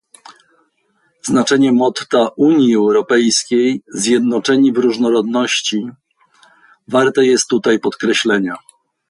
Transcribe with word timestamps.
Znaczenie 1.23 1.71
motta 1.71 2.29
Unii 2.37 2.75
Europejskiej- 2.75 3.83
zjednoczeni 4.03 4.73
w 4.73 4.77
różnorodności- 4.77 5.89
warte 6.93 7.25
jest 7.25 7.47
tutaj 7.47 7.79
podkreślenia 7.79 8.55